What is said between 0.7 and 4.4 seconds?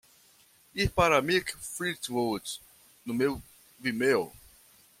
Ir para Mick Fleetwood no meu Vimeo